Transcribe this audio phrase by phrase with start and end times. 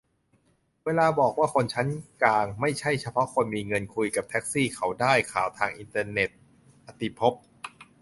[0.85, 1.87] "เวลาบอกว่าคนชั้น
[2.23, 6.29] กลาง ไม่ใช่เฉพาะคนมีเงิน คุยกับแท็กซี่ เขาได้ข่าวทางอินเทอร์เน็ต"-
[6.87, 7.33] อติภพ